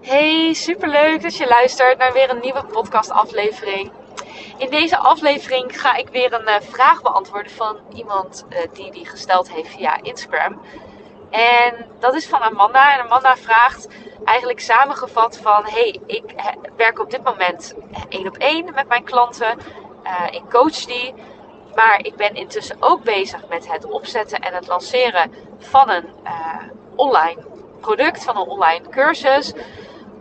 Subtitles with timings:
[0.00, 3.92] Hey, superleuk dat je luistert naar weer een nieuwe podcastaflevering.
[4.58, 9.06] In deze aflevering ga ik weer een uh, vraag beantwoorden van iemand uh, die die
[9.06, 10.60] gesteld heeft via Instagram.
[11.30, 12.94] En dat is van Amanda.
[12.94, 13.88] En Amanda vraagt
[14.24, 15.62] eigenlijk samengevat van...
[15.64, 16.34] Hey, ik
[16.76, 17.74] werk op dit moment
[18.08, 19.58] één op één met mijn klanten.
[20.30, 21.14] Ik coach die.
[21.74, 26.04] Maar ik ben intussen ook bezig met het opzetten en het lanceren van een
[26.94, 27.42] online
[27.80, 29.52] product, van een online cursus.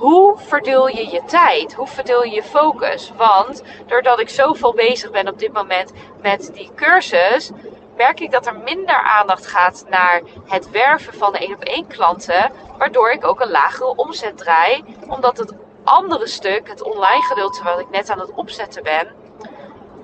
[0.00, 1.74] Hoe verdeel je je tijd?
[1.74, 3.12] Hoe verdeel je je focus?
[3.16, 7.50] Want doordat ik zoveel bezig ben op dit moment met die cursus,
[7.96, 11.86] merk ik dat er minder aandacht gaat naar het werven van de één op één
[11.86, 15.52] klanten, waardoor ik ook een lagere omzet draai, omdat het
[15.84, 19.08] andere stuk, het online gedeelte wat ik net aan het opzetten ben,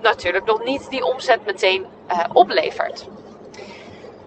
[0.00, 3.06] natuurlijk nog niet die omzet meteen uh, oplevert.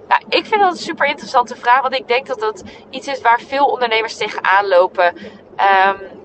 [0.08, 3.22] Nou, ik vind dat een super interessante vraag, want ik denk dat dat iets is
[3.22, 5.14] waar veel ondernemers tegenaan lopen.
[5.60, 6.20] Um,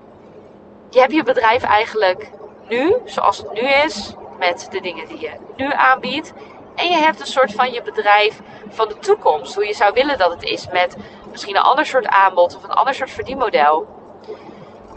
[0.89, 2.31] je hebt je bedrijf eigenlijk
[2.67, 6.33] nu, zoals het nu is, met de dingen die je nu aanbiedt.
[6.75, 10.17] En je hebt een soort van je bedrijf van de toekomst, hoe je zou willen
[10.17, 10.95] dat het is, met
[11.31, 13.87] misschien een ander soort aanbod of een ander soort verdienmodel.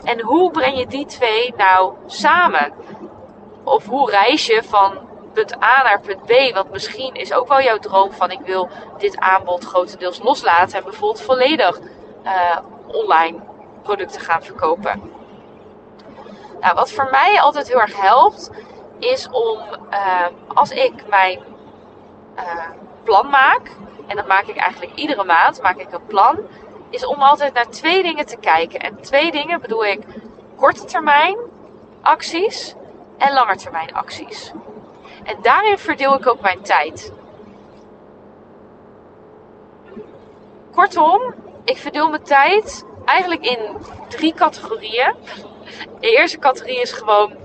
[0.05, 2.73] En hoe breng je die twee nou samen?
[3.65, 4.99] Of hoe reis je van
[5.33, 6.55] punt A naar punt B.
[6.55, 10.85] Want misschien is ook wel jouw droom van ik wil dit aanbod grotendeels loslaten en
[10.85, 11.79] bijvoorbeeld volledig
[12.25, 13.39] uh, online
[13.89, 15.03] producten gaan verkopen.
[16.61, 18.51] Nou, wat voor mij altijd heel erg helpt,
[18.99, 19.59] is om
[19.91, 21.39] uh, als ik mijn
[22.37, 22.69] uh,
[23.03, 23.71] plan maak,
[24.07, 26.39] en dat maak ik eigenlijk iedere maand, maak ik een plan,
[26.91, 28.81] is om altijd naar twee dingen te kijken.
[28.81, 30.01] En twee dingen bedoel ik
[30.57, 31.37] korte termijn
[32.03, 32.75] acties
[33.19, 34.53] en langetermijn acties.
[35.25, 37.13] En daarin verdeel ik ook mijn tijd.
[40.75, 43.59] Kortom, ik verdeel mijn tijd eigenlijk in
[44.09, 45.15] drie categorieën.
[46.01, 47.37] De eerste categorie is gewoon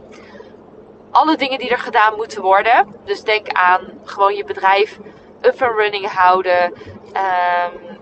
[1.12, 2.96] alle dingen die er gedaan moeten worden.
[3.06, 4.98] Dus denk aan gewoon je bedrijf
[5.42, 6.64] up and running houden.
[6.66, 7.98] Um,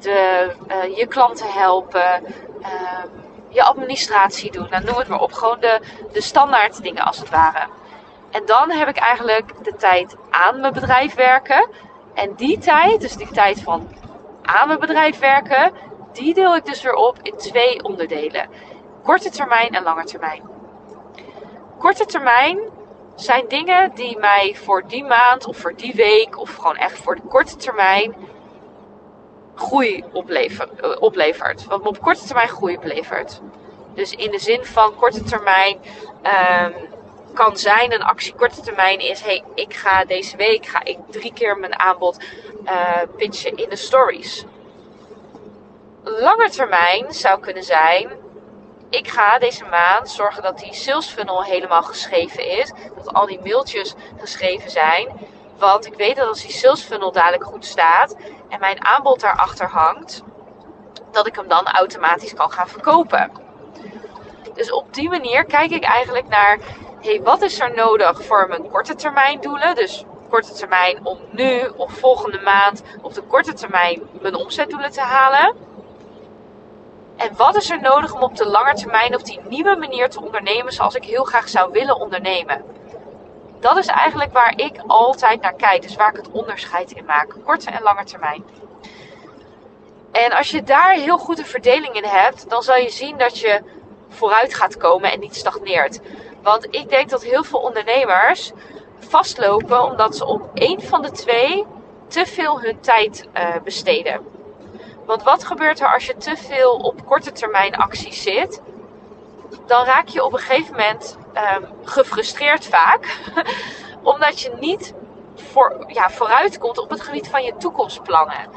[0.00, 2.24] de, uh, je klanten helpen.
[2.24, 4.66] Um, je administratie doen.
[4.70, 5.32] Nou, noem het maar op.
[5.32, 5.80] Gewoon de,
[6.12, 7.66] de standaard dingen als het ware.
[8.30, 11.68] En dan heb ik eigenlijk de tijd aan mijn bedrijf werken.
[12.14, 13.88] En die tijd, dus die tijd van
[14.42, 15.72] aan mijn bedrijf werken,
[16.14, 18.48] die deel ik dus weer op in twee onderdelen:
[19.02, 20.42] korte termijn en lange termijn.
[21.78, 22.58] Korte termijn
[23.14, 27.14] zijn dingen die mij voor die maand of voor die week of gewoon echt voor
[27.14, 28.14] de korte termijn
[29.54, 31.64] groei oplever, oplevert.
[31.64, 33.40] Wat me op korte termijn groei oplevert.
[33.94, 35.78] Dus in de zin van korte termijn
[36.22, 36.74] um,
[37.34, 41.32] kan zijn, een actie korte termijn is: hey, ik ga deze week ga ik drie
[41.32, 42.24] keer mijn aanbod
[42.64, 44.44] uh, pitchen in de stories.
[46.04, 48.10] Lange termijn zou kunnen zijn:
[48.90, 53.40] ik ga deze maand zorgen dat die sales funnel helemaal geschreven is, dat al die
[53.42, 55.08] mailtjes geschreven zijn.
[55.58, 58.16] Want ik weet dat als die sales funnel dadelijk goed staat
[58.48, 60.22] en mijn aanbod daarachter hangt,
[61.10, 63.30] dat ik hem dan automatisch kan gaan verkopen.
[64.54, 66.58] Dus op die manier kijk ik eigenlijk naar
[67.00, 69.74] hey, wat is er nodig voor mijn korte termijn doelen?
[69.74, 75.00] Dus korte termijn om nu of volgende maand op de korte termijn mijn omzetdoelen te
[75.00, 75.54] halen.
[77.16, 80.20] En wat is er nodig om op de lange termijn op die nieuwe manier te
[80.20, 82.64] ondernemen zoals ik heel graag zou willen ondernemen?
[83.60, 87.34] Dat is eigenlijk waar ik altijd naar kijk, dus waar ik het onderscheid in maak,
[87.44, 88.44] korte en lange termijn.
[90.12, 93.38] En als je daar heel goed een verdeling in hebt, dan zal je zien dat
[93.38, 93.62] je
[94.08, 96.00] vooruit gaat komen en niet stagneert.
[96.42, 98.52] Want ik denk dat heel veel ondernemers
[98.98, 101.64] vastlopen omdat ze op één van de twee
[102.08, 104.26] te veel hun tijd uh, besteden.
[105.06, 108.62] Want wat gebeurt er als je te veel op korte termijn acties zit?
[109.66, 111.18] Dan raak je op een gegeven moment
[111.56, 113.18] um, gefrustreerd vaak,
[114.02, 114.94] omdat je niet
[115.34, 118.48] voor, ja, vooruit komt op het gebied van je toekomstplannen.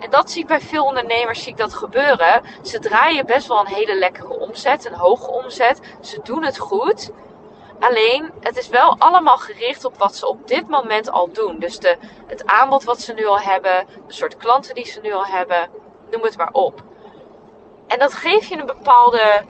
[0.00, 2.42] En dat zie ik bij veel ondernemers zie ik dat gebeuren.
[2.62, 5.80] Ze draaien best wel een hele lekkere omzet, een hoge omzet.
[6.00, 7.10] Ze doen het goed.
[7.80, 11.58] Alleen, het is wel allemaal gericht op wat ze op dit moment al doen.
[11.58, 11.96] Dus de,
[12.26, 15.68] het aanbod wat ze nu al hebben, de soort klanten die ze nu al hebben,
[16.10, 16.82] noem het maar op.
[17.86, 19.44] En dat geeft je een bepaalde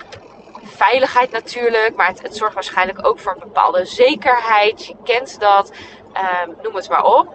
[0.63, 4.87] veiligheid natuurlijk, maar het, zorgt waarschijnlijk ook voor een bepaalde zekerheid.
[4.87, 5.73] Je kent dat,
[6.45, 7.35] um, noem het maar op.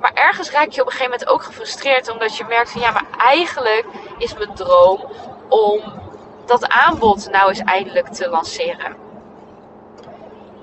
[0.00, 2.90] Maar ergens raak je op een gegeven moment ook gefrustreerd, omdat je merkt van ja,
[2.90, 3.84] maar eigenlijk
[4.18, 5.04] is mijn droom
[5.48, 5.80] om
[6.46, 8.96] dat aanbod nou eens eindelijk te lanceren.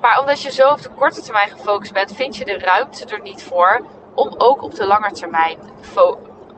[0.02, 3.22] Maar omdat je zo op de korte termijn gefocust bent, vind je de ruimte er
[3.22, 5.60] niet voor om ook op de lange termijn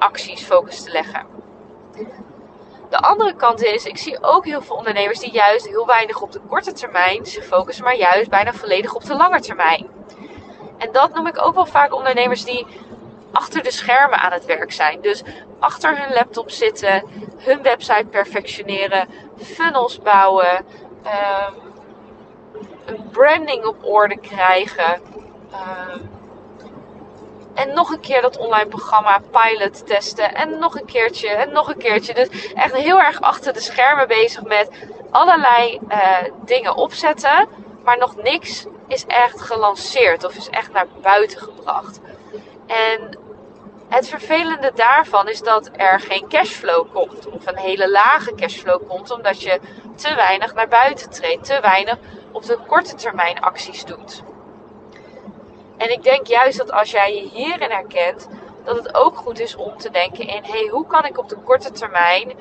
[0.06, 1.26] acties focus te leggen.
[2.90, 6.32] De andere kant is, ik zie ook heel veel ondernemers die juist heel weinig op
[6.32, 9.88] de korte termijn zich focussen, maar juist bijna volledig op de lange termijn.
[10.78, 12.68] En dat noem ik ook wel vaak ondernemers die
[13.32, 15.02] achter de schermen aan het werk zijn.
[15.02, 15.24] Dus
[15.60, 17.04] achter hun laptop zitten,
[17.38, 20.66] hun website perfectioneren, funnels bouwen,
[21.06, 21.74] um,
[22.86, 25.02] een branding op orde krijgen.
[25.52, 26.15] Um,
[27.66, 30.36] en nog een keer dat online programma pilot testen.
[30.36, 32.14] En nog een keertje en nog een keertje.
[32.14, 34.70] Dus echt heel erg achter de schermen bezig met
[35.12, 37.48] allerlei uh, dingen opzetten.
[37.84, 42.00] Maar nog niks is echt gelanceerd of is echt naar buiten gebracht.
[42.68, 43.18] En
[43.90, 47.28] het vervelende daarvan is dat er geen cashflow komt.
[47.28, 49.12] Of een hele lage cashflow komt.
[49.12, 49.60] Omdat je
[49.96, 51.46] te weinig naar buiten treedt.
[51.46, 51.98] Te weinig
[52.32, 54.24] op de korte termijn acties doet.
[55.78, 58.28] En ik denk juist dat als jij je hierin herkent,
[58.64, 61.38] dat het ook goed is om te denken in: hey, hoe kan ik op de
[61.38, 62.34] korte termijn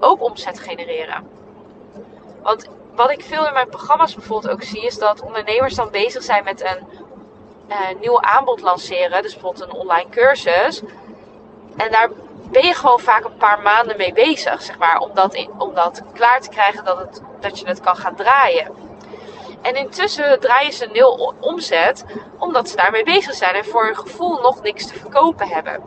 [0.00, 1.28] ook omzet genereren?
[2.42, 6.22] Want wat ik veel in mijn programma's bijvoorbeeld ook zie, is dat ondernemers dan bezig
[6.22, 6.86] zijn met een
[7.68, 9.22] uh, nieuw aanbod lanceren.
[9.22, 10.82] Dus bijvoorbeeld een online cursus.
[11.76, 12.10] En daar
[12.50, 15.14] ben je gewoon vaak een paar maanden mee bezig, zeg maar, om
[15.74, 18.72] dat, klaar te krijgen dat, het, dat je het kan gaan draaien.
[19.62, 22.04] En intussen draaien ze nul omzet,
[22.38, 25.82] omdat ze daarmee bezig zijn en voor hun gevoel nog niks te verkopen hebben.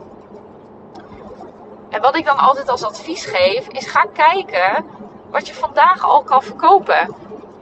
[1.90, 4.84] En wat ik dan altijd als advies geef, is ga kijken
[5.30, 7.14] wat je vandaag al kan verkopen.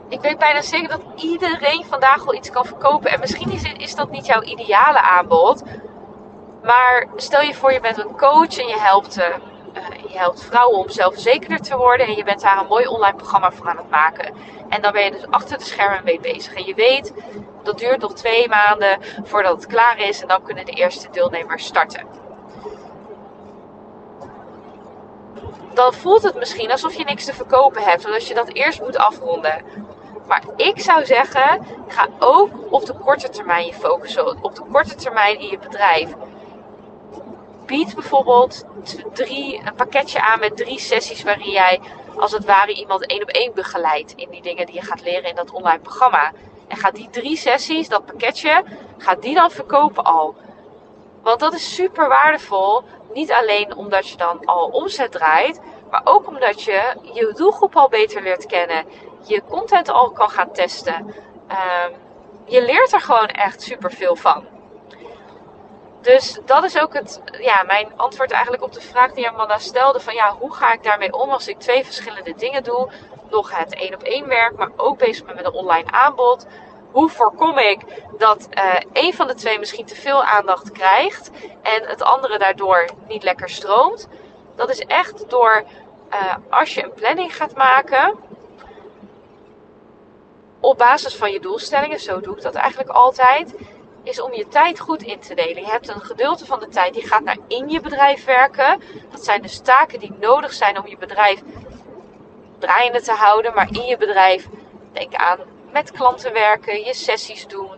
[0.07, 3.11] Ik weet bijna zeker dat iedereen vandaag wel iets kan verkopen.
[3.11, 5.63] En misschien is, is dat niet jouw ideale aanbod.
[6.63, 9.25] Maar stel je voor, je bent een coach en je helpt, uh,
[10.07, 12.07] je helpt vrouwen om zelfverzekerder te worden.
[12.07, 14.33] En je bent daar een mooi online programma voor aan het maken.
[14.69, 16.53] En dan ben je dus achter de schermen mee bezig.
[16.53, 17.13] En je weet,
[17.63, 20.21] dat duurt nog twee maanden voordat het klaar is.
[20.21, 22.07] En dan kunnen de eerste deelnemers starten.
[25.73, 28.05] Dan voelt het misschien alsof je niks te verkopen hebt.
[28.05, 29.63] Omdat je dat eerst moet afronden.
[30.27, 34.43] Maar ik zou zeggen, ga ook op de korte termijn je focussen.
[34.43, 36.13] Op de korte termijn in je bedrijf.
[37.65, 38.65] Bied bijvoorbeeld
[39.13, 41.79] drie, een pakketje aan met drie sessies waarin jij
[42.15, 45.29] als het ware iemand één op één begeleidt in die dingen die je gaat leren
[45.29, 46.31] in dat online programma.
[46.67, 48.63] En ga die drie sessies, dat pakketje,
[48.97, 50.35] ga die dan verkopen al.
[51.21, 52.83] Want dat is super waardevol.
[53.13, 55.61] Niet alleen omdat je dan al omzet draait,
[55.91, 58.85] maar ook omdat je je doelgroep al beter leert kennen.
[59.25, 60.95] Je content al kan gaan testen.
[61.51, 61.95] Um,
[62.45, 64.52] je leert er gewoon echt super veel van.
[66.03, 69.99] Dus dat is ook het, ja, mijn antwoord eigenlijk op de vraag die Amanda stelde:
[69.99, 72.89] van ja, hoe ga ik daarmee om als ik twee verschillende dingen doe?
[73.29, 76.47] Nog het één op één werk, maar ook bezig met een online aanbod.
[76.91, 77.81] Hoe voorkom ik
[78.17, 81.29] dat uh, een van de twee misschien te veel aandacht krijgt
[81.61, 84.07] en het andere daardoor niet lekker stroomt?
[84.55, 85.63] Dat is echt door
[86.13, 88.15] uh, als je een planning gaat maken
[90.59, 93.55] op basis van je doelstellingen, zo doe ik dat eigenlijk altijd
[94.03, 95.61] is om je tijd goed in te delen.
[95.61, 98.81] Je hebt een gedeelte van de tijd die gaat naar in je bedrijf werken.
[99.11, 101.41] Dat zijn dus taken die nodig zijn om je bedrijf
[102.59, 103.53] draaiende te houden.
[103.53, 104.47] Maar in je bedrijf,
[104.91, 105.39] denk aan
[105.71, 107.71] met klanten werken, je sessies doen,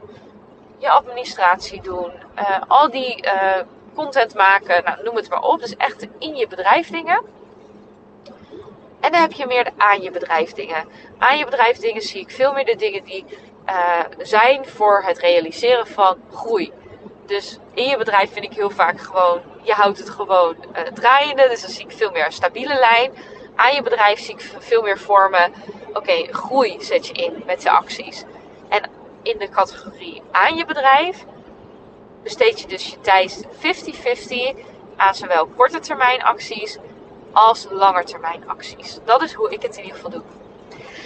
[0.78, 3.60] je administratie doen, uh, al die uh,
[3.96, 5.60] content maken, nou, noem het maar op.
[5.60, 7.24] Dus echt in je bedrijf dingen.
[9.00, 10.88] En dan heb je meer de aan je bedrijf dingen.
[11.18, 13.26] Aan je bedrijf dingen zie ik veel meer de dingen die
[13.70, 16.72] uh, zijn voor het realiseren van groei.
[17.26, 21.48] Dus in je bedrijf vind ik heel vaak gewoon, je houdt het gewoon uh, draaiende.
[21.48, 23.14] Dus dan zie ik veel meer een stabiele lijn.
[23.56, 25.54] Aan je bedrijf zie ik veel meer vormen.
[25.94, 28.24] Oké, groei zet je in met de acties.
[28.70, 28.90] En
[29.22, 31.26] in de categorie aan je bedrijf
[32.24, 33.46] besteed je dus je tijd
[34.58, 36.78] 50-50 aan zowel korte termijn acties
[37.32, 39.00] als langetermijn acties.
[39.06, 40.24] Dat is hoe ik het in ieder geval doe.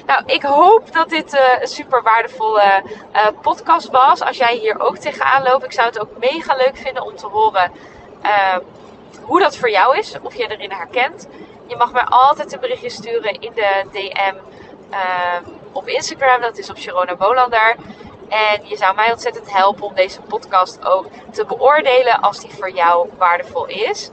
[0.06, 4.22] Nou, ik hoop dat dit uh, een super waardevolle uh, podcast was.
[4.22, 7.28] Als jij hier ook tegenaan loopt, ik zou het ook mega leuk vinden om te
[7.28, 7.72] horen
[8.24, 8.58] uh,
[9.22, 10.16] hoe dat voor jou is.
[10.22, 11.28] Of je erin herkent.
[11.68, 14.36] Je mag mij altijd een berichtje sturen in de DM
[15.72, 16.42] op Instagram.
[16.42, 17.75] Dat is op Sharona Bolander.
[18.30, 22.72] En je zou mij ontzettend helpen om deze podcast ook te beoordelen als die voor
[22.72, 24.10] jou waardevol is.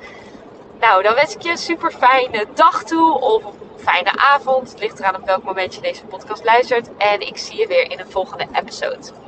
[0.80, 3.42] Nou, dan wens ik je een super fijne dag toe of
[3.76, 4.70] fijne avond.
[4.70, 6.96] Het ligt eraan op welk moment je deze podcast luistert.
[6.96, 9.24] En ik zie je weer in een volgende episode.